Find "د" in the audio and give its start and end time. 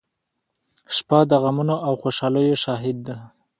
1.29-1.31